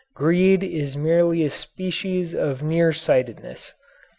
Greed 0.15 0.63
is 0.63 0.97
merely 0.97 1.43
a 1.43 1.51
species 1.51 2.33
of 2.33 2.63
nearsightedness. 2.63 3.75